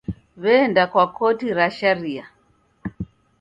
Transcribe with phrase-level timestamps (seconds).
[0.41, 2.25] W'eenda kwa koti ra sharia.